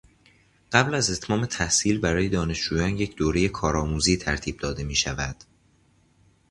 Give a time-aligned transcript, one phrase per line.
[0.71, 5.35] قبل از اتمام تحصیل برای دانشجویان یک دورهٔ کارآموزی ترتیب داده میشود.